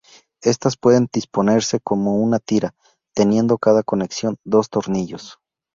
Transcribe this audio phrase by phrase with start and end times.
[0.41, 2.73] Estas pueden disponerse como una tira,
[3.13, 5.37] teniendo cada conexión dos tornillos.